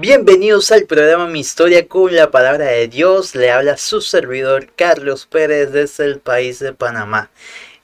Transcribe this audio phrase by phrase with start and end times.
[0.00, 3.34] Bienvenidos al programa Mi Historia con la Palabra de Dios.
[3.34, 7.30] Le habla su servidor Carlos Pérez desde el país de Panamá.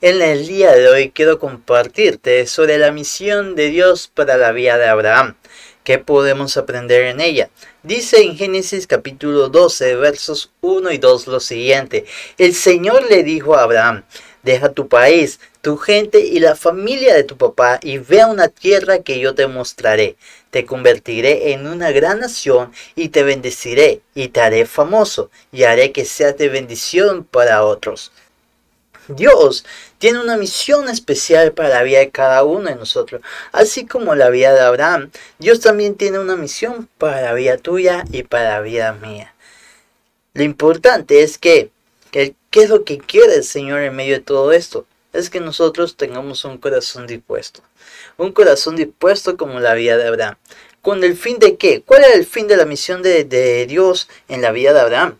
[0.01, 4.79] En el día de hoy quiero compartirte sobre la misión de Dios para la vida
[4.79, 5.35] de Abraham.
[5.83, 7.51] ¿Qué podemos aprender en ella?
[7.83, 12.05] Dice en Génesis capítulo 12 versos 1 y 2 lo siguiente.
[12.39, 14.05] El Señor le dijo a Abraham,
[14.41, 18.47] deja tu país, tu gente y la familia de tu papá y ve a una
[18.47, 20.15] tierra que yo te mostraré.
[20.49, 25.91] Te convertiré en una gran nación y te bendeciré y te haré famoso y haré
[25.91, 28.13] que seas de bendición para otros.
[29.09, 29.65] Dios
[29.97, 33.21] tiene una misión especial para la vida de cada uno de nosotros,
[33.51, 35.11] así como la vida de Abraham.
[35.37, 39.35] Dios también tiene una misión para la vida tuya y para la vida mía.
[40.33, 41.71] Lo importante es que,
[42.11, 44.85] ¿qué es lo que quiere el Señor en medio de todo esto?
[45.17, 47.61] Es que nosotros tengamos un corazón dispuesto.
[48.17, 50.35] Un corazón dispuesto como la vida de Abraham.
[50.81, 51.81] ¿Con el fin de qué?
[51.81, 55.17] ¿Cuál era el fin de la misión de, de Dios en la vida de Abraham?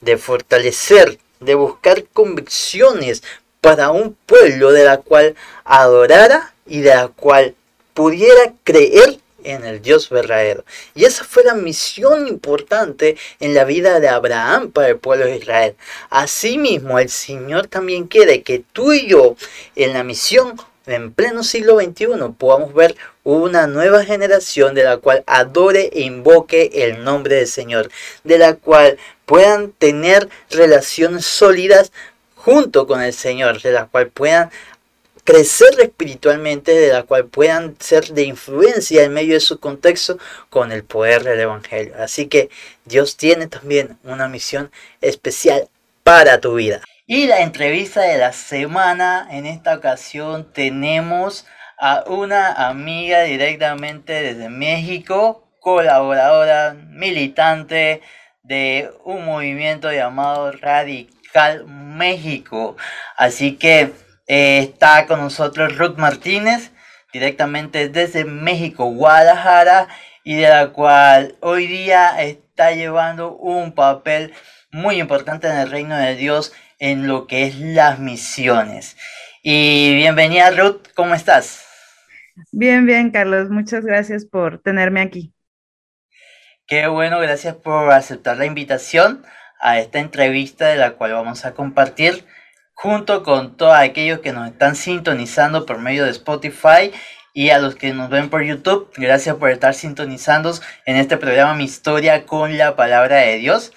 [0.00, 3.22] De fortalecer de buscar convicciones
[3.60, 5.34] para un pueblo de la cual
[5.64, 7.54] adorara y de la cual
[7.94, 10.64] pudiera creer en el Dios verdadero.
[10.94, 15.36] Y esa fue la misión importante en la vida de Abraham para el pueblo de
[15.36, 15.76] Israel.
[16.10, 19.36] Asimismo, el Señor también quiere que tú y yo
[19.76, 25.22] en la misión en pleno siglo XXI podamos ver una nueva generación de la cual
[25.26, 27.90] adore e invoque el nombre del Señor,
[28.24, 31.92] de la cual puedan tener relaciones sólidas
[32.34, 34.50] junto con el Señor, de la cual puedan
[35.30, 40.72] crecer espiritualmente, de la cual puedan ser de influencia en medio de su contexto con
[40.72, 41.94] el poder del Evangelio.
[42.00, 42.50] Así que
[42.84, 45.68] Dios tiene también una misión especial
[46.02, 46.80] para tu vida.
[47.06, 51.46] Y la entrevista de la semana, en esta ocasión tenemos
[51.78, 58.00] a una amiga directamente desde México, colaboradora, militante
[58.42, 62.76] de un movimiento llamado Radical México.
[63.16, 63.92] Así que
[64.32, 66.70] eh, está con nosotros Ruth Martínez,
[67.12, 69.88] directamente desde México, Guadalajara,
[70.22, 74.32] y de la cual hoy día está llevando un papel
[74.70, 78.96] muy importante en el reino de Dios en lo que es las misiones.
[79.42, 81.66] Y bienvenida Ruth, ¿cómo estás?
[82.52, 85.34] Bien, bien, Carlos, muchas gracias por tenerme aquí.
[86.68, 89.24] Qué bueno, gracias por aceptar la invitación
[89.60, 92.24] a esta entrevista de la cual vamos a compartir
[92.80, 96.90] junto con todos aquellos que nos están sintonizando por medio de Spotify
[97.34, 98.90] y a los que nos ven por YouTube.
[98.96, 100.54] Gracias por estar sintonizando
[100.86, 103.74] en este programa Mi Historia con la Palabra de Dios.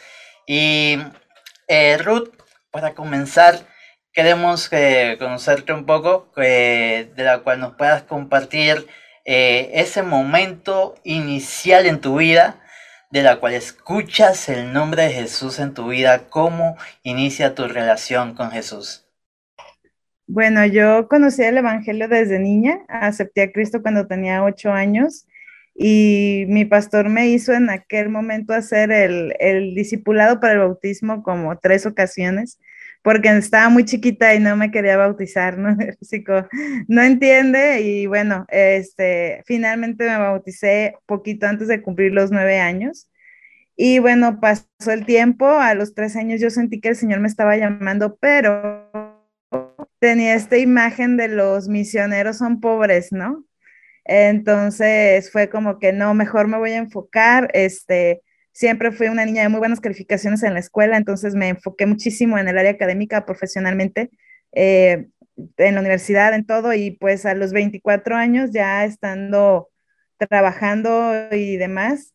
[0.47, 0.99] Y
[1.67, 2.29] eh, Ruth,
[2.71, 3.59] para comenzar,
[4.13, 8.87] queremos eh, conocerte un poco, eh, de la cual nos puedas compartir
[9.25, 12.61] ese momento inicial en tu vida,
[13.13, 18.33] de la cual escuchas el nombre de Jesús en tu vida, cómo inicia tu relación
[18.33, 19.07] con Jesús.
[20.25, 25.27] Bueno, yo conocí el Evangelio desde niña, acepté a Cristo cuando tenía ocho años
[25.75, 31.21] y mi pastor me hizo en aquel momento hacer el, el discipulado para el bautismo
[31.21, 32.57] como tres ocasiones
[33.03, 35.77] porque estaba muy chiquita y no me quería bautizar, ¿no?
[36.87, 43.09] no entiende y bueno, este, finalmente me bauticé poquito antes de cumplir los nueve años.
[43.75, 47.27] Y bueno, pasó el tiempo, a los tres años yo sentí que el Señor me
[47.27, 48.89] estaba llamando, pero
[49.99, 53.43] tenía esta imagen de los misioneros son pobres, ¿no?
[54.05, 58.21] Entonces fue como que no, mejor me voy a enfocar, este,
[58.53, 62.37] siempre fui una niña de muy buenas calificaciones en la escuela, entonces me enfoqué muchísimo
[62.37, 64.11] en el área académica profesionalmente,
[64.53, 65.07] eh,
[65.57, 69.69] en la universidad, en todo, y pues a los 24 años ya estando
[70.17, 72.13] trabajando y demás,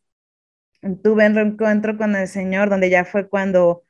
[1.03, 3.85] tuve un reencuentro con el Señor, donde ya fue cuando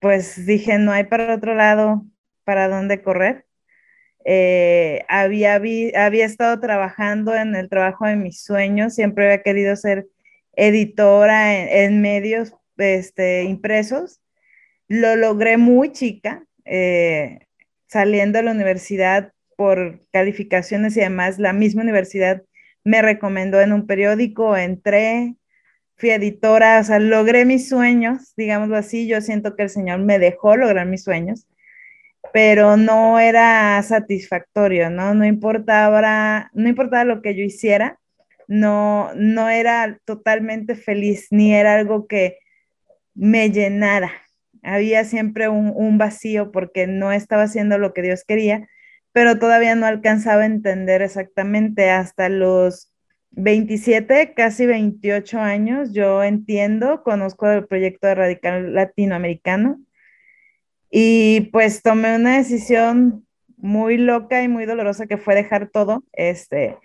[0.00, 2.04] pues dije, no hay para otro lado
[2.44, 3.46] para dónde correr.
[4.24, 10.08] Eh, había, había estado trabajando en el trabajo de mis sueños, siempre había querido ser
[10.54, 14.20] editora en, medios este, impresos.
[14.88, 17.40] Lo logré muy chica, eh,
[17.88, 22.42] saliendo de la universidad por calificaciones y además la misma universidad
[22.84, 25.36] me recomendó en un periódico, entré,
[25.96, 30.18] fui editora, o sea, logré mis sueños, digámoslo así, yo siento que el Señor me
[30.18, 31.46] dejó lograr mis sueños
[32.32, 35.14] pero no era satisfactorio, ¿no?
[35.14, 37.98] No importaba, no importaba lo que yo hiciera,
[38.48, 42.38] no, no era totalmente feliz, ni era algo que
[43.14, 44.12] me llenara.
[44.62, 48.68] Había siempre un, un vacío porque no estaba haciendo lo que Dios quería,
[49.12, 52.92] pero todavía no alcanzaba a entender exactamente hasta los
[53.32, 59.80] 27, casi 28 años, yo entiendo, conozco el proyecto de Radical Latinoamericano
[60.90, 66.04] y pues tomé una decisión muy loca y muy dolorosa que fue dejar todo.
[66.12, 66.76] Este,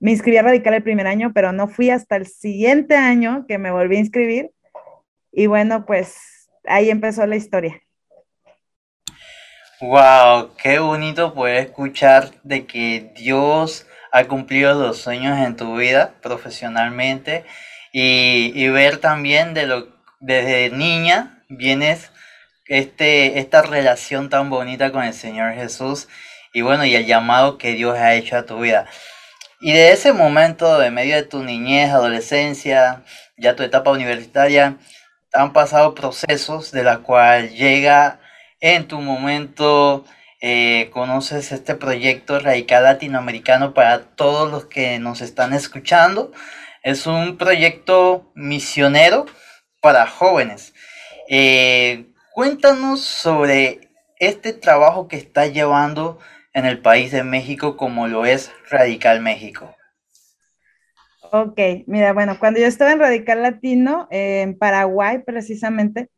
[0.00, 3.58] me inscribí a Radical el primer año, pero no fui hasta el siguiente año que
[3.58, 4.50] me volví a inscribir.
[5.32, 7.80] Y bueno, pues ahí empezó la historia.
[9.80, 16.14] Wow, qué bonito poder escuchar de que Dios ha cumplido los sueños en tu vida
[16.22, 17.44] profesionalmente
[17.92, 19.88] y, ver también de lo
[20.20, 22.10] desde niña vienes
[22.66, 26.08] este, esta relación tan bonita con el Señor Jesús
[26.54, 28.86] y bueno, y el llamado que Dios ha hecho a tu vida.
[29.60, 33.02] Y de ese momento, de medio de tu niñez, adolescencia,
[33.38, 34.76] ya tu etapa universitaria,
[35.32, 38.20] han pasado procesos de la cual llega
[38.60, 40.04] en tu momento
[40.40, 46.32] eh, conoces este proyecto radical latinoamericano para todos los que nos están escuchando.
[46.82, 49.26] Es un proyecto misionero
[49.80, 50.74] para jóvenes.
[51.28, 53.88] Eh, cuéntanos sobre
[54.18, 56.18] este trabajo que está llevando
[56.56, 59.76] en el país de México como lo es Radical México.
[61.30, 66.08] Ok, mira, bueno, cuando yo estaba en Radical Latino, en Paraguay precisamente,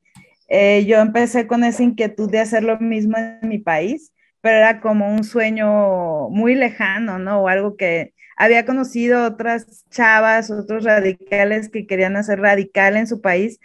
[0.47, 4.81] eh, yo empecé con esa inquietud de hacer lo mismo en mi país, pero era
[4.81, 7.41] como un sueño muy lejano, ¿no?
[7.41, 13.21] O algo que había conocido otras chavas, otros radicales que querían hacer radical en su
[13.21, 13.59] país,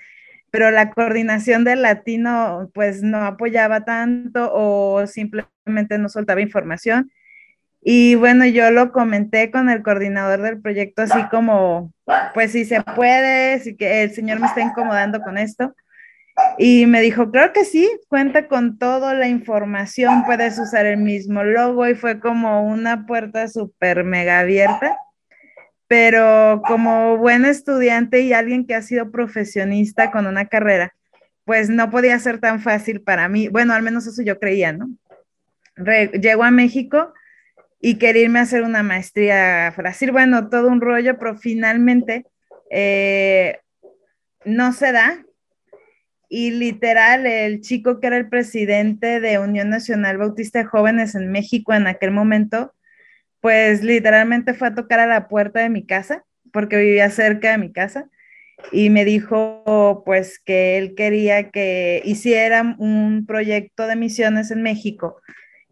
[0.53, 7.11] pero la coordinación del latino pues no apoyaba tanto o simplemente no soltaba información.
[7.81, 11.91] Y bueno, yo lo comenté con el coordinador del proyecto así como,
[12.35, 15.73] pues si se puede, si que el señor me está incomodando con esto.
[16.59, 21.43] Y me dijo, claro que sí, cuenta con toda la información, puedes usar el mismo
[21.43, 24.99] logo y fue como una puerta súper mega abierta.
[25.93, 30.95] Pero como buen estudiante y alguien que ha sido profesionista con una carrera,
[31.45, 33.47] pues no podía ser tan fácil para mí.
[33.47, 34.89] Bueno, al menos eso yo creía, ¿no?
[36.19, 37.13] llego a México
[37.79, 42.25] y quería hacer una maestría a Brasil, bueno, todo un rollo, pero finalmente
[42.71, 43.59] eh,
[44.45, 45.23] no se da
[46.27, 51.31] y literal el chico que era el presidente de Unión Nacional Bautista de Jóvenes en
[51.31, 52.73] México en aquel momento,
[53.43, 56.23] pues literalmente fue a tocar a la puerta de mi casa,
[56.53, 58.07] porque vivía cerca de mi casa,
[58.71, 65.17] y me dijo pues que él quería que hiciera un proyecto de misiones en México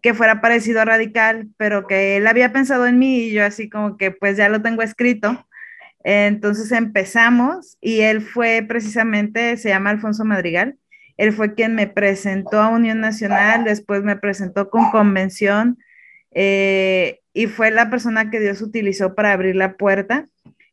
[0.01, 3.69] que fuera parecido a Radical, pero que él había pensado en mí y yo así
[3.69, 5.47] como que pues ya lo tengo escrito.
[6.03, 10.75] Entonces empezamos y él fue precisamente, se llama Alfonso Madrigal,
[11.15, 15.77] él fue quien me presentó a Unión Nacional, después me presentó con Convención
[16.31, 20.28] eh, y fue la persona que Dios utilizó para abrir la puerta.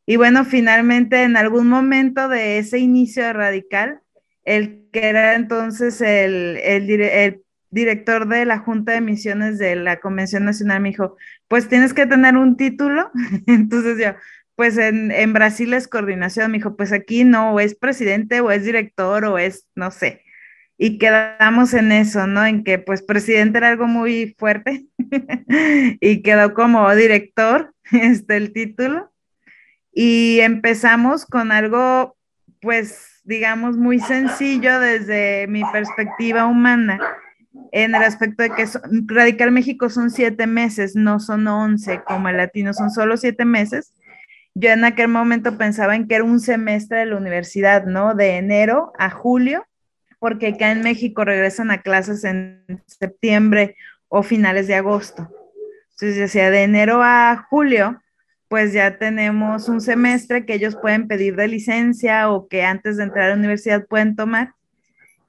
[0.07, 4.01] Y bueno, finalmente en algún momento de ese inicio Radical,
[4.45, 10.01] el que era entonces el, el, el director de la Junta de Misiones de la
[10.01, 11.17] Convención Nacional me dijo,
[11.49, 13.11] pues tienes que tener un título.
[13.47, 14.15] Entonces yo,
[14.55, 18.65] pues en, Brasil es coordinación, me dijo, pues aquí no, o es presidente o es
[18.65, 20.23] director o es, no sé.
[20.79, 22.47] Y quedamos en eso, ¿no?
[22.47, 24.87] En que pues presidente era algo muy fuerte
[26.01, 29.13] y quedó como director, este, el título.
[29.93, 32.17] Y empezamos con algo,
[32.61, 37.01] pues, digamos, muy sencillo desde mi perspectiva humana,
[37.73, 38.67] en el aspecto de que
[39.07, 43.93] Radical México son siete meses, no son once como el latino, son solo siete meses
[44.61, 48.15] yo en aquel momento pensaba en que era un semestre de la universidad, ¿no?
[48.15, 49.65] De enero a julio,
[50.19, 53.77] porque acá en México regresan a clases en septiembre
[54.09, 55.29] o finales de agosto.
[55.91, 58.01] Entonces, decía, de enero a julio,
[58.49, 63.05] pues ya tenemos un semestre que ellos pueden pedir de licencia o que antes de
[63.05, 64.55] entrar a la universidad pueden tomar.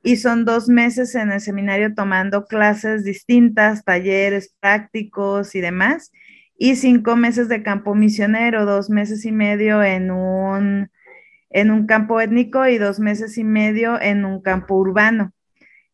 [0.02, 6.12] Y son dos meses en el seminario tomando clases distintas, talleres prácticos y demás
[6.60, 10.92] y cinco meses de campo misionero, dos meses y medio en un,
[11.50, 15.34] en un campo étnico y dos meses y medio en un campo urbano.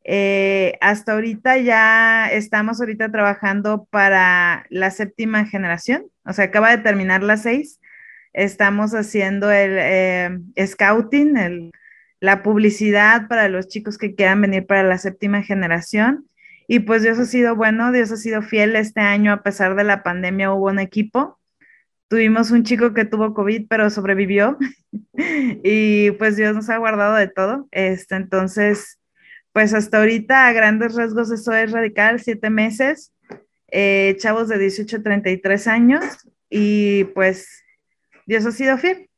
[0.04, 6.84] Eh, hasta ahorita ya estamos ahorita trabajando para la séptima generación, o sea, acaba de
[6.84, 7.80] terminar las seis.
[8.34, 11.72] Estamos haciendo el eh, scouting,
[12.20, 16.28] la publicidad para los chicos que quieran venir para la séptima generación
[16.68, 19.84] y pues Dios ha sido bueno, Dios ha sido fiel este año, a pesar de
[19.84, 21.40] la pandemia hubo un equipo.
[22.08, 24.58] Tuvimos un chico que tuvo COVID, pero sobrevivió.
[25.64, 27.68] y pues Dios nos ha guardado de todo.
[27.72, 29.00] Este, entonces,
[29.52, 33.14] pues hasta ahorita a grandes rasgos eso es radical, siete meses,
[33.72, 36.06] eh, chavos de 18 a 33 años.
[36.50, 37.64] Y pues
[38.26, 39.10] Dios ha sido fiel.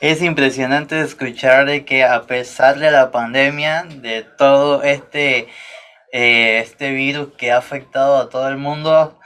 [0.00, 5.48] Es impresionante escuchar de que a pesar de la pandemia, de todo este,
[6.10, 9.19] eh, este virus que ha afectado a todo el mundo,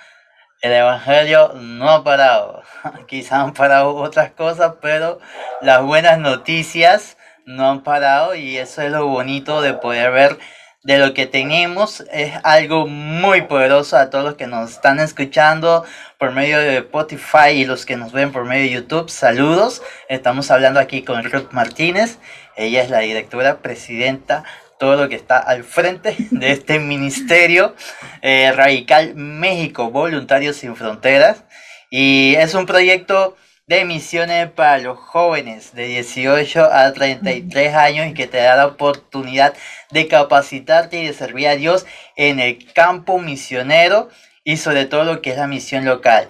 [0.64, 2.62] el Evangelio no ha parado.
[3.06, 5.18] Quizá han parado otras cosas, pero
[5.60, 10.38] las buenas noticias no han parado y eso es lo bonito de poder ver
[10.82, 12.02] de lo que tenemos.
[12.10, 15.84] Es algo muy poderoso a todos los que nos están escuchando
[16.16, 19.10] por medio de Spotify y los que nos ven por medio de YouTube.
[19.10, 19.82] Saludos.
[20.08, 22.16] Estamos hablando aquí con Ruth Martínez.
[22.56, 24.44] Ella es la directora, presidenta
[24.84, 27.74] todo lo que está al frente de este ministerio
[28.20, 31.44] eh, Radical México, Voluntarios Sin Fronteras.
[31.88, 33.34] Y es un proyecto
[33.66, 38.66] de misiones para los jóvenes de 18 a 33 años y que te da la
[38.66, 39.54] oportunidad
[39.90, 41.86] de capacitarte y de servir a Dios
[42.16, 44.10] en el campo misionero
[44.44, 46.28] y sobre todo lo que es la misión local.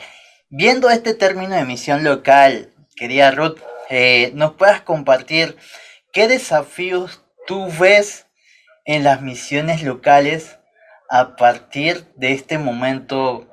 [0.48, 3.58] Viendo este término de misión local, quería Ruth,
[3.90, 5.56] eh, nos puedas compartir
[6.12, 8.23] qué desafíos tú ves
[8.84, 10.58] en las misiones locales
[11.10, 13.48] a partir de este momento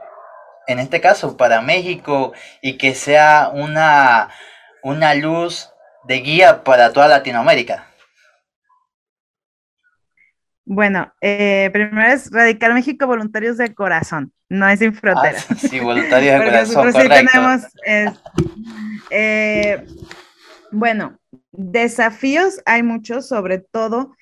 [0.67, 4.29] en este caso para México, y que sea una,
[4.83, 5.69] una luz
[6.05, 7.87] de guía para toda Latinoamérica?
[10.63, 15.47] Bueno, eh, primero es Radical México Voluntarios de Corazón, no es sin fronteras.
[15.49, 17.01] Ah, sí, voluntarios de corazón, correcto.
[17.01, 17.61] Sí tenemos,
[19.09, 19.85] eh,
[20.71, 21.19] bueno,
[21.51, 24.15] desafíos hay muchos, sobre todo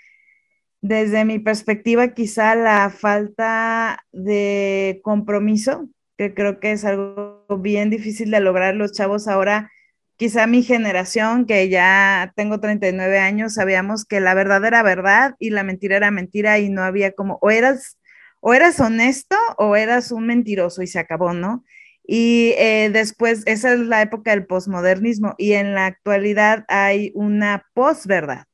[0.82, 8.30] desde mi perspectiva, quizá la falta de compromiso que creo que es algo bien difícil
[8.30, 9.72] de lograr los chavos ahora.
[10.18, 15.52] Quizá mi generación, que ya tengo 39 años, sabíamos que la verdad era verdad y
[15.52, 17.98] la mentira era mentira y no había como, o eras,
[18.42, 21.64] o eras honesto o eras un mentiroso y se acabó, ¿no?
[22.06, 27.66] Y eh, después, esa es la época del posmodernismo y en la actualidad hay una
[27.74, 28.49] posverdad.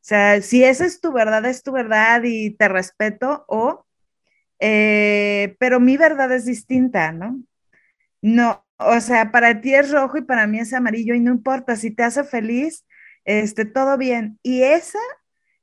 [0.00, 3.84] O sea, si esa es tu verdad, es tu verdad y te respeto, o
[4.60, 7.42] eh, pero mi verdad es distinta, ¿no?
[8.22, 11.76] No, o sea, para ti es rojo y para mí es amarillo y no importa,
[11.76, 12.84] si te hace feliz,
[13.24, 14.38] este, todo bien.
[14.42, 14.98] Y esa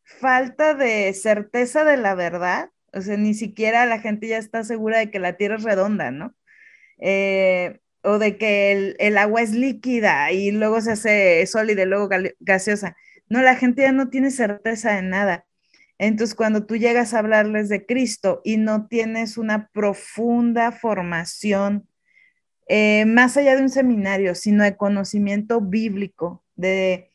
[0.04, 5.00] falta de certeza de la verdad, o sea, ni siquiera la gente ya está segura
[5.00, 6.36] de que la Tierra es redonda, ¿no?
[7.00, 11.86] Eh, o de que el, el, agua es líquida y luego se hace sólida y
[11.88, 12.96] luego gaseosa.
[13.30, 15.46] No, la gente ya no tiene certeza de nada.
[15.98, 21.88] Entonces, cuando tú llegas a hablarles de Cristo y no tienes una profunda formación,
[22.68, 27.12] eh, más allá de un seminario, sino de conocimiento bíblico, de,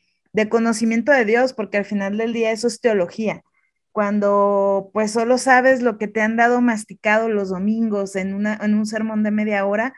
[0.49, 3.43] conocimiento de Dios, porque al final del día eso es teología.
[3.91, 8.73] Cuando pues solo sabes lo que te han dado masticado los domingos en, una, en
[8.73, 9.93] un sermón de media hora,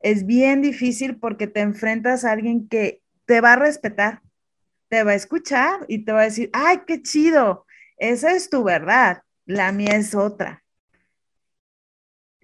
[0.00, 4.22] es bien difícil porque te enfrentas a alguien que te va a respetar,
[4.88, 7.66] te va a escuchar y te va a decir, ay, qué chido,
[7.98, 10.64] esa es tu verdad, la mía es otra.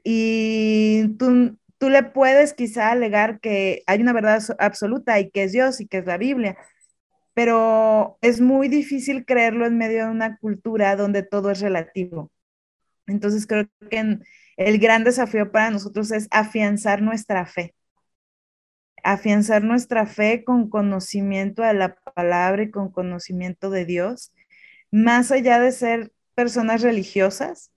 [0.04, 5.52] Y tú, tú le puedes quizá alegar que hay una verdad absoluta y que es
[5.52, 6.56] Dios y que es la Biblia,
[7.34, 12.30] pero es muy difícil creerlo en medio de una cultura donde todo es relativo.
[13.06, 14.18] Entonces creo que
[14.56, 17.74] el gran desafío para nosotros es afianzar nuestra fe.
[19.02, 24.32] Afianzar nuestra fe con conocimiento de la palabra y con conocimiento de Dios
[24.92, 27.72] más allá de ser personas religiosas,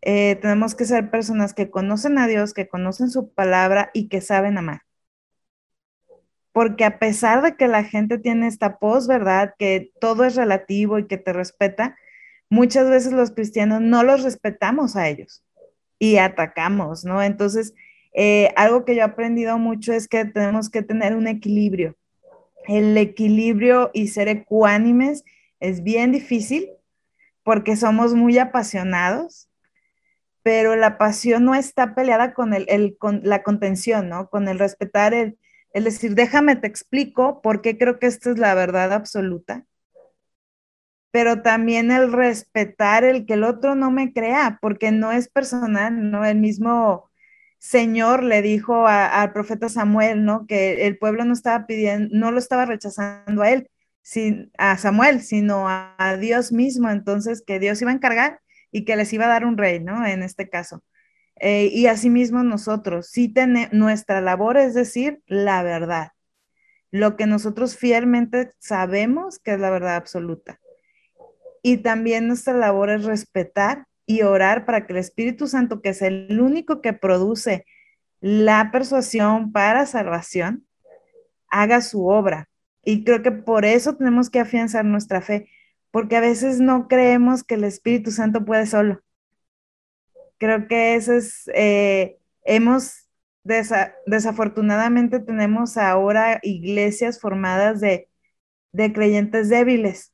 [0.00, 4.20] eh, tenemos que ser personas que conocen a Dios, que conocen su palabra y que
[4.20, 4.82] saben amar.
[6.52, 11.06] Porque a pesar de que la gente tiene esta verdad que todo es relativo y
[11.06, 11.96] que te respeta,
[12.50, 15.44] muchas veces los cristianos no los respetamos a ellos
[15.98, 17.22] y atacamos, ¿no?
[17.22, 17.74] Entonces,
[18.12, 21.96] eh, algo que yo he aprendido mucho es que tenemos que tener un equilibrio.
[22.66, 25.24] El equilibrio y ser ecuánimes
[25.60, 26.70] es bien difícil
[27.42, 29.48] porque somos muy apasionados,
[30.42, 34.28] pero la pasión no está peleada con, el, con la contención, ¿no?
[34.28, 35.38] Con el respetar, el,
[35.72, 39.64] el decir, déjame te explico por qué creo que esta es la verdad absoluta,
[41.10, 46.10] pero también el respetar el que el otro no me crea, porque no es personal,
[46.10, 46.24] ¿no?
[46.24, 47.10] El mismo
[47.62, 50.48] Señor le dijo al profeta Samuel, ¿no?
[50.48, 53.70] Que el pueblo no estaba pidiendo, no lo estaba rechazando a él,
[54.58, 58.40] a Samuel, sino a, Dios mismo, entonces que Dios iba a encargar
[58.72, 60.04] y que les iba a dar un rey, ¿no?
[60.04, 60.82] En este caso.
[61.36, 66.10] Eh, y asimismo nosotros, sí tenemos, nuestra labor es decir la verdad,
[66.90, 70.58] lo que nosotros fielmente sabemos que es la verdad absoluta.
[71.62, 76.02] Y también nuestra labor es respetar y orar para que el Espíritu Santo, que es
[76.02, 77.64] el único que produce
[78.20, 80.66] la persuasión para salvación
[81.48, 82.48] haga su obra.
[82.84, 85.48] Y creo que por eso tenemos que afianzar nuestra fe,
[85.90, 89.00] porque a veces no creemos que el Espíritu Santo puede solo.
[90.38, 93.08] Creo que eso es, eh, hemos,
[93.44, 98.08] desafortunadamente tenemos ahora iglesias formadas de,
[98.72, 100.12] de creyentes débiles.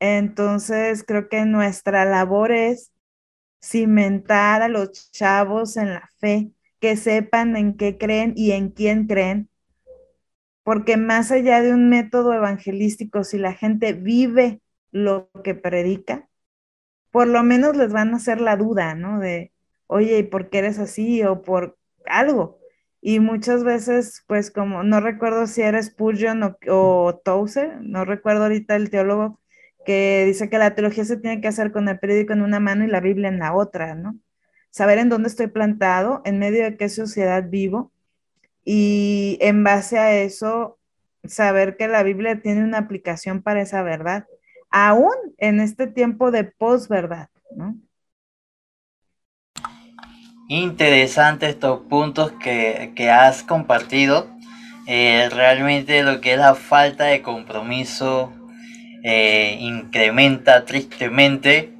[0.00, 2.92] Entonces, creo que nuestra labor es
[3.62, 6.50] cimentar a los chavos en la fe,
[6.80, 9.48] que sepan en qué creen y en quién creen,
[10.62, 14.60] porque más allá de un método evangelístico, si la gente vive
[14.90, 16.28] lo que predica,
[17.10, 19.20] por lo menos les van a hacer la duda, ¿no?
[19.20, 19.52] De,
[19.86, 21.22] oye, ¿y por qué eres así?
[21.24, 22.58] O por algo.
[23.00, 28.44] Y muchas veces, pues como, no recuerdo si era Spurgeon o, o Tozer, no recuerdo
[28.44, 29.40] ahorita el teólogo,
[29.86, 32.84] que dice que la teología se tiene que hacer con el periódico en una mano
[32.84, 34.16] y la Biblia en la otra, ¿no?
[34.70, 37.92] Saber en dónde estoy plantado, en medio de qué sociedad vivo
[38.64, 40.78] y en base a eso
[41.24, 44.26] saber que la Biblia tiene una aplicación para esa verdad,
[44.70, 47.76] aún en este tiempo de posverdad, ¿no?
[50.48, 54.28] Interesante estos puntos que, has compartido.
[54.86, 58.32] Eh, realmente lo que es la falta de compromiso
[59.02, 61.72] eh, incrementa tristemente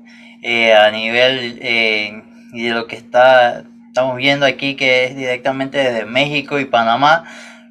[0.42, 6.04] eh, a nivel eh, de lo que está, estamos viendo aquí, que es directamente desde
[6.04, 7.24] México y Panamá,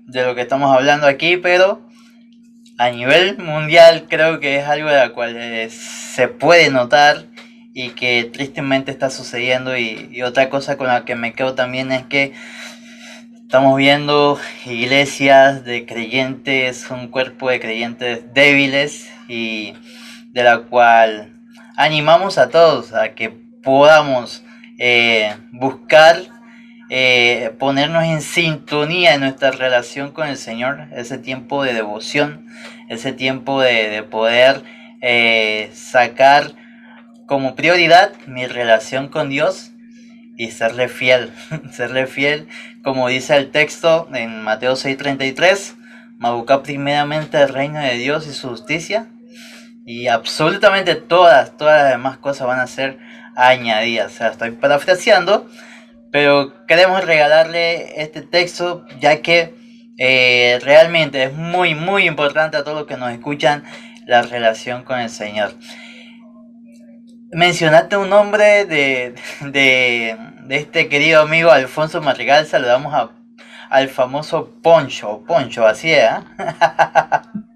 [0.07, 1.81] de lo que estamos hablando aquí, pero
[2.77, 7.25] a nivel mundial creo que es algo de la cual se puede notar
[7.73, 9.77] y que tristemente está sucediendo.
[9.77, 12.33] Y, otra cosa con la que me quedo también es que
[13.43, 19.73] estamos viendo iglesias de creyentes, un cuerpo de creyentes débiles y
[20.31, 21.35] de la cual
[21.77, 24.43] animamos a todos a que podamos
[24.77, 26.17] eh, buscar
[26.89, 32.45] eh, ponernos en sintonía en nuestra relación con el Señor, ese tiempo de devoción,
[32.89, 34.61] ese tiempo de, poder
[35.01, 36.51] eh, sacar
[37.25, 39.71] como prioridad mi relación con Dios
[40.37, 41.31] y serle fiel,
[41.71, 42.47] serle fiel,
[42.83, 45.73] como dice el texto en Mateo 6:33,
[46.19, 49.07] buscar primeramente el reino de Dios y su justicia
[49.85, 52.97] y absolutamente todas, todas las demás cosas van a ser
[53.35, 54.13] añadidas.
[54.13, 55.47] O sea, estoy parafraseando,
[56.11, 59.53] pero queremos regalarle este texto ya que
[59.97, 63.63] eh, realmente es muy, muy importante a todos los que nos escuchan
[64.07, 65.53] la relación con el Señor.
[67.31, 70.17] Mencionaste un nombre de, de,
[70.49, 72.47] este querido amigo Alfonso Madrigal.
[72.47, 73.11] Saludamos a,
[73.69, 75.23] al famoso Poncho.
[75.27, 76.09] Poncho, así es.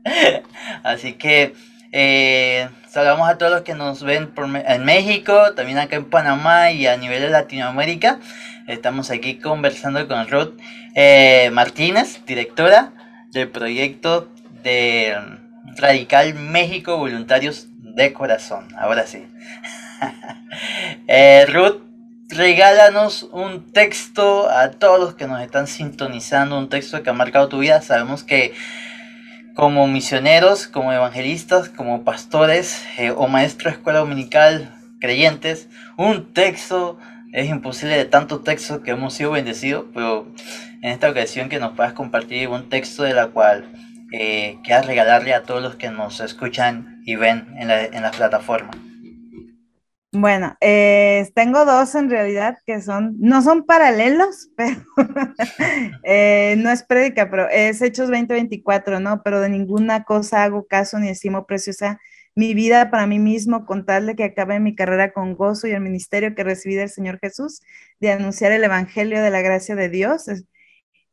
[0.05, 0.43] ¿eh?
[0.83, 1.53] así que
[1.91, 4.32] eh, saludamos a todos los que nos ven
[4.67, 8.19] en México, también acá en Panamá y a nivel de Latinoamérica.
[8.67, 10.54] Estamos aquí conversando con Ruth
[10.95, 12.91] eh, Martínez, directora
[13.32, 14.30] del proyecto
[14.63, 15.15] de
[15.78, 18.67] Radical México Voluntarios de Corazón.
[18.78, 19.25] Ahora sí.
[21.08, 21.82] eh, Ruth,
[22.30, 27.49] regálanos un texto a todos los que nos están sintonizando, un texto que ha marcado
[27.49, 27.82] tu vida.
[27.82, 28.54] Sabemos que
[29.55, 36.97] como misioneros, como evangelistas, como pastores eh, o maestros de escuela dominical, creyentes, un texto,
[37.31, 40.27] es imposible de tantos textos que hemos sido bendecidos, pero
[40.81, 43.65] en esta ocasión que nos puedas compartir un texto de la cual
[44.12, 48.12] eh, quieras regalarle a todos los que nos escuchan y ven en la, en la
[48.12, 48.71] plataforma.
[50.11, 54.81] Bueno, eh, tengo dos en realidad que son, no son paralelos, pero
[56.03, 59.21] eh, no es prédica, pero es Hechos 2024, ¿no?
[59.23, 61.99] Pero de ninguna cosa hago caso ni estimo preciosa
[62.33, 65.71] mi vida para mí mismo, con tal de que acabe mi carrera con gozo y
[65.71, 67.61] el ministerio que recibí del Señor Jesús,
[67.99, 70.25] de anunciar el Evangelio de la gracia de Dios.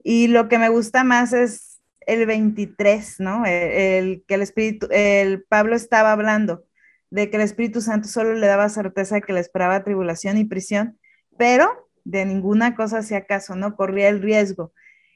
[0.02, 3.44] Y lo que me gusta más es el 23, ¿no?
[3.44, 6.64] el que el Espíritu, el Pablo estaba hablando
[7.10, 10.44] de que el Espíritu Santo solo le daba certeza de que le esperaba tribulación y
[10.44, 10.98] prisión,
[11.38, 13.76] pero de ninguna cosa hacía caso, ¿no?
[13.76, 14.72] Corría el riesgo.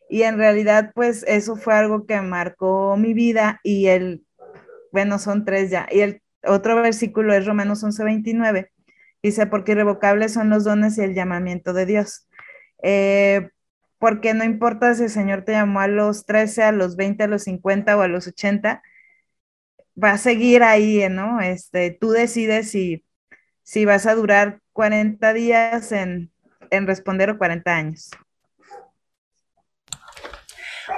[0.09, 4.25] Y en realidad, pues eso fue algo que marcó mi vida y el,
[4.93, 5.87] bueno, son tres ya.
[5.91, 8.71] Y el otro versículo es Romanos 11:29.
[9.23, 12.29] Dice, porque irrevocables son los dones y el llamamiento de Dios.
[12.83, 13.51] Eh,
[13.99, 17.27] porque no importa si el Señor te llamó a los 13, a los 20, a
[17.27, 18.83] los 50 o a los 80,
[20.03, 21.41] va a seguir ahí, ¿no?
[21.41, 23.05] Este, tú decides si,
[23.63, 26.31] si vas a durar 40 días en,
[26.71, 28.11] en responder o 40 años.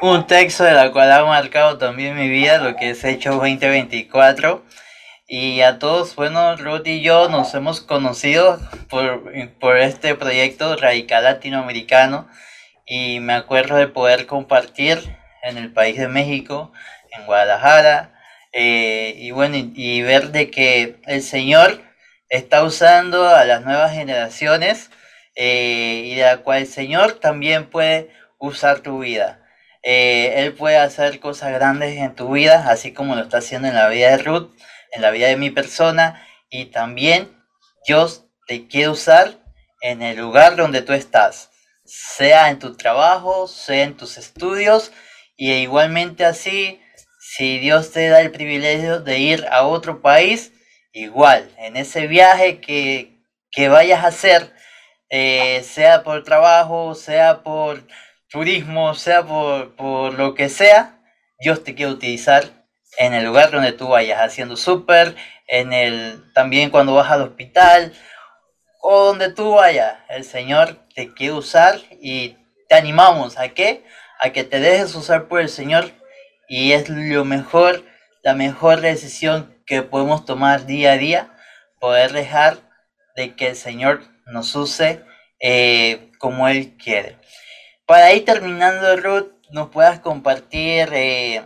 [0.01, 4.65] Un texto de la cual ha marcado también mi vida, lo que es Hechos 2024.
[5.27, 9.23] Y a todos, bueno, Ruth y yo nos hemos conocido por,
[9.59, 12.29] por este proyecto radical latinoamericano
[12.87, 16.73] y me acuerdo de poder compartir en el país de México,
[17.13, 18.12] en Guadalajara,
[18.53, 21.81] eh, y bueno, y, ver de que el Señor
[22.29, 24.91] está usando a las nuevas generaciones
[25.35, 29.41] eh, y de la cual el Señor también puede usar tu vida.
[29.83, 33.75] Eh, él puede hacer cosas grandes en tu vida, así como lo está haciendo en
[33.75, 34.53] la vida de Ruth,
[34.93, 37.33] en la vida de mi persona, y también
[37.87, 39.39] Dios te quiere usar
[39.81, 41.51] en el lugar donde tú estás,
[41.85, 44.93] sea en tu trabajo, sea en tus estudios,
[45.37, 46.82] y igualmente así
[47.35, 50.53] si Dios te da el privilegio de ir a otro país,
[50.93, 53.09] igual, en ese viaje que,
[53.71, 54.53] vayas a hacer,
[55.09, 57.87] eh, sea por trabajo, sea por
[58.29, 61.01] turismo, sea por, por lo que sea,
[61.39, 62.45] Dios te quiere utilizar
[62.99, 65.17] en el lugar donde tú vayas, haciendo súper,
[65.47, 67.95] en el, también cuando vas al hospital,
[68.83, 72.37] o donde tú vayas, el Señor te quiere usar y
[72.69, 73.87] te animamos a que,
[74.21, 76.02] a que te dejes usar por el Señor
[76.53, 77.83] y es lo mejor,
[78.23, 81.35] la mejor decisión que podemos tomar día a día,
[81.81, 82.59] poder dejar
[83.17, 85.01] de que el Señor nos use
[85.41, 87.17] eh, como Él quiere.
[87.87, 91.41] Para ir terminando, Ruth, nos puedas compartir eh,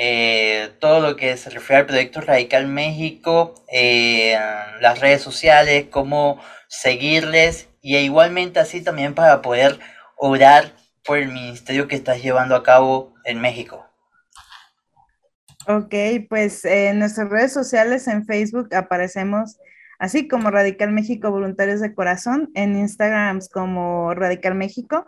[0.00, 3.54] eh, todo lo que se refiere al proyecto Radical México,
[4.80, 9.78] las redes sociales, cómo seguirles y igualmente así también para poder
[10.16, 10.72] orar
[11.04, 13.91] por el ministerio que estás llevando a cabo en México.
[15.68, 15.94] Ok,
[16.28, 19.58] pues en nuestras redes sociales, en Facebook aparecemos
[20.00, 25.06] así como Radical México Voluntarios de Corazón, en Instagram como Radical México,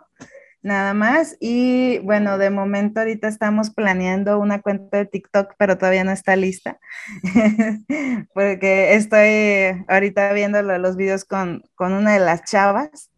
[0.61, 1.35] nada más.
[1.41, 6.37] Y bueno, de momento ahorita estamos planeando una cuenta de TikTok, pero todavía no está
[6.37, 6.79] lista,
[8.33, 13.11] porque estoy ahorita viendo los videos con, con una de las chavas.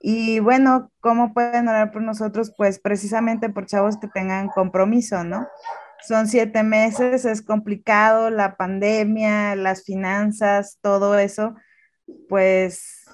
[0.00, 2.52] Y bueno, ¿cómo pueden orar por nosotros?
[2.56, 5.46] Pues precisamente por chavos que tengan compromiso, ¿no?
[6.06, 11.54] Son siete meses, es complicado, la pandemia, las finanzas, todo eso,
[12.28, 13.04] pues,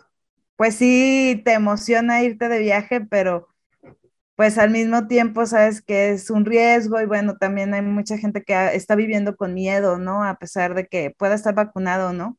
[0.56, 3.48] pues sí, te emociona irte de viaje, pero
[4.36, 8.42] pues al mismo tiempo sabes que es un riesgo y bueno, también hay mucha gente
[8.42, 10.24] que está viviendo con miedo, ¿no?
[10.24, 12.38] A pesar de que pueda estar vacunado, ¿no?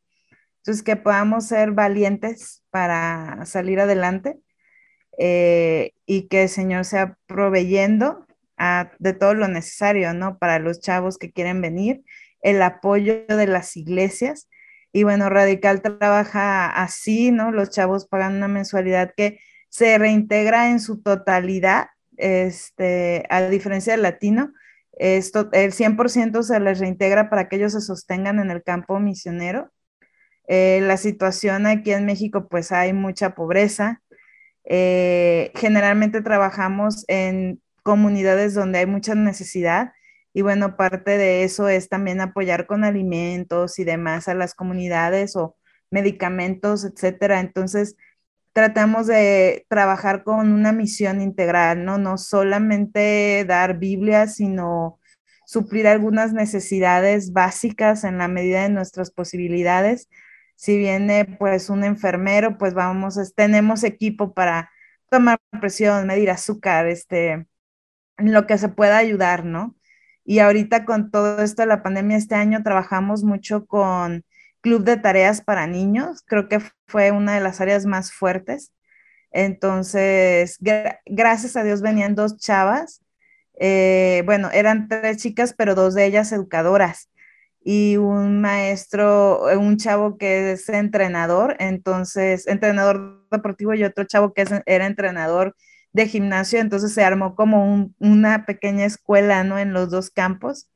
[0.68, 4.38] Entonces, que podamos ser valientes para salir adelante
[5.18, 8.27] eh, y que el Señor sea proveyendo
[9.00, 10.38] de todo lo necesario, ¿no?
[10.38, 12.04] Para los chavos que quieren venir,
[12.41, 14.50] el apoyo de las iglesias.
[14.91, 17.52] Y bueno, Radical trabaja así, ¿no?
[17.52, 19.39] Los chavos pagan una mensualidad que
[19.70, 24.54] se reintegra en su totalidad, este, a diferencia del latino,
[25.00, 29.72] esto, el 100% se les reintegra para que ellos se sostengan en el campo misionero.
[30.48, 34.02] Eh, la situación aquí en México, pues hay mucha pobreza.
[34.63, 39.93] Eh, generalmente trabajamos en comunidades donde hay mucha necesidad.
[40.34, 45.38] Y bueno, parte de eso es también apoyar con alimentos y demás a las comunidades
[45.38, 45.56] o
[45.89, 47.39] medicamentos, etcétera.
[47.39, 47.95] Entonces,
[48.52, 51.97] tratamos de trabajar con una misión integral, ¿no?
[51.97, 55.00] No solamente dar Biblia, sino
[55.45, 60.10] suplir algunas necesidades básicas en la medida de nuestras posibilidades.
[60.56, 64.71] Si viene pues un enfermero, pues vamos, tenemos equipo para
[65.10, 67.47] tomar presión, medir azúcar, este,
[68.18, 69.76] lo que se pueda ayudar, ¿no?
[70.26, 74.26] Y ahorita con todo esto de la pandemia, este año trabajamos mucho con
[74.62, 78.74] Club de Tareas para Niños, creo que fue una de las áreas más fuertes.
[79.32, 80.58] Entonces,
[81.06, 83.02] gracias a Dios venían dos chavas,
[83.60, 87.10] eh, bueno, eran tres chicas, pero dos de ellas educadoras
[87.70, 94.46] y un maestro, un chavo que es entrenador, entonces, entrenador deportivo y otro chavo que
[94.66, 95.54] era entrenador
[95.93, 99.58] de gimnasio, entonces se armó como una pequeña escuela, ¿no?
[99.58, 100.69] En los dos campos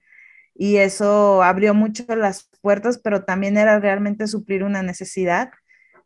[0.56, 5.52] y eso abrió mucho las puertas, pero también era realmente suplir una necesidad,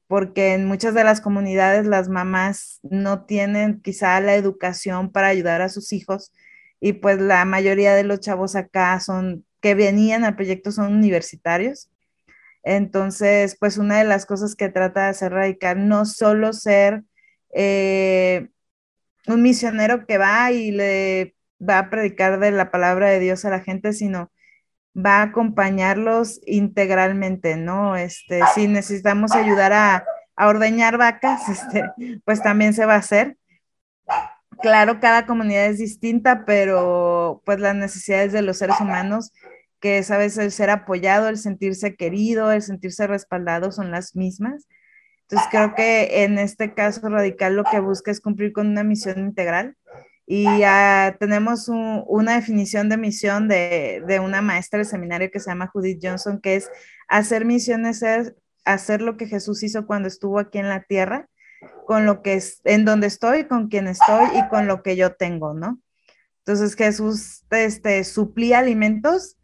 [0.07, 5.61] porque en muchas de las comunidades las mamás no tienen quizá la educación para ayudar
[5.61, 6.31] a sus hijos
[6.79, 11.89] y pues la mayoría de los chavos acá son que venían al proyecto son universitarios.
[12.63, 17.03] Entonces, pues una de las cosas que trata de hacer radical, no solo ser
[17.53, 18.49] eh,
[19.27, 23.49] un misionero que va y le va a predicar de la palabra de Dios a
[23.49, 24.31] la gente, sino
[24.95, 27.95] va a acompañarlos integralmente, ¿no?
[27.95, 30.05] Este, si necesitamos ayudar a,
[30.37, 31.83] ordeñar vacas, este,
[32.25, 33.37] pues también se va a hacer.
[34.61, 39.31] Claro, cada comunidad es distinta, pero pues las necesidades de los seres humanos
[39.85, 44.15] que es a veces el ser apoyado, el sentirse querido, el sentirse respaldado son las
[44.15, 44.67] mismas.
[45.27, 49.19] Entonces creo que en este caso radical lo que busca es cumplir con una misión
[49.19, 49.75] integral
[50.27, 50.45] y
[51.19, 55.99] tenemos una definición de misión de, de, una maestra del seminario que se llama Judith
[56.01, 56.69] Johnson, que es
[57.07, 58.33] hacer misiones es
[58.65, 61.29] hacer lo que Jesús hizo cuando estuvo aquí en la tierra,
[61.85, 65.13] con lo que es, en donde estoy, con quien estoy y con lo que yo
[65.13, 65.79] tengo, ¿no?
[66.39, 69.37] Entonces Jesús este, suplía alimentos,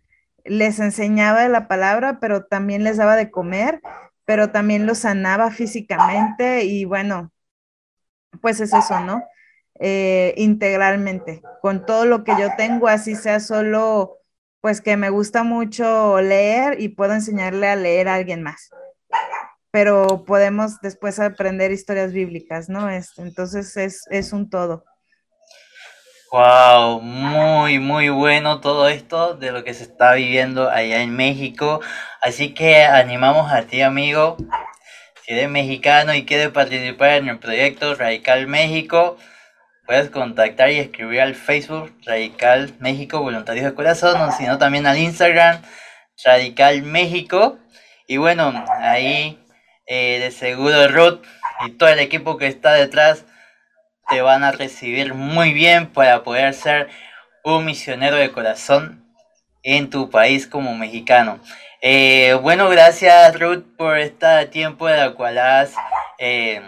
[0.43, 3.81] les enseñaba la palabra, pero también les daba de comer,
[4.25, 7.31] pero también los sanaba físicamente y bueno,
[8.41, 9.23] pues es eso, ¿no?
[9.79, 14.19] Eh, integralmente, con todo lo que yo tengo, así sea solo,
[14.61, 18.69] pues que me gusta mucho leer y puedo enseñarle a leer a alguien más.
[19.71, 22.89] Pero podemos después aprender historias bíblicas, ¿no?
[22.89, 24.83] Este, entonces es, es un todo.
[26.31, 31.81] Wow, muy, muy bueno todo esto de lo que se está viviendo allá en México.
[32.21, 34.37] Así que animamos a ti, amigo,
[35.25, 39.17] si eres mexicano y quieres participar en el proyecto Radical México,
[39.85, 44.99] puedes contactar y escribir al Facebook Radical México Voluntarios de Corazón, o sino también al
[44.99, 45.61] Instagram
[46.23, 47.59] Radical México.
[48.07, 49.37] Y bueno, ahí
[49.85, 51.25] eh, de seguro Ruth
[51.65, 53.25] y todo el equipo que está detrás
[54.11, 56.89] te van a recibir muy bien para poder ser
[57.43, 59.03] un misionero de corazón
[59.63, 61.39] en tu país como mexicano.
[61.81, 65.73] Eh, bueno, gracias Ruth por este tiempo de la cual has...
[66.19, 66.61] Eh,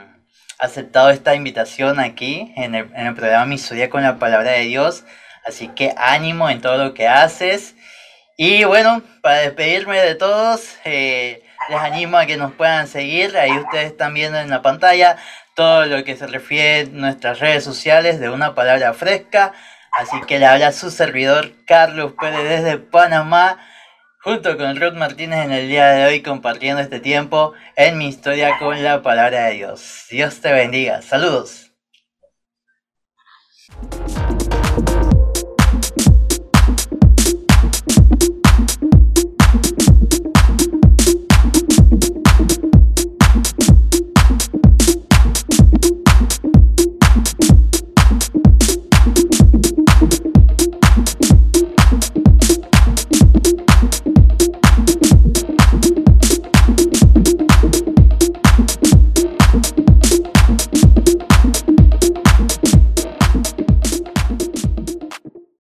[0.64, 3.58] aceptado esta invitación aquí en el, en el programa Mi
[3.90, 5.04] con la Palabra de Dios.
[5.46, 7.76] Así que ánimo en todo lo que haces.
[8.38, 13.38] Y bueno, para despedirme de todos, eh, les animo a que nos puedan seguir.
[13.38, 15.18] Ahí ustedes están viendo en la pantalla
[15.56, 19.54] todo lo que se refiere a nuestras redes sociales de una palabra fresca.
[19.92, 23.60] Así que le habla su servidor Carlos Pérez desde Panamá
[24.24, 28.58] junto con Ruth Martínez en el día de hoy compartiendo este tiempo en mi historia
[28.58, 30.06] con la palabra de Dios.
[30.10, 31.02] Dios te bendiga.
[31.02, 31.72] Saludos.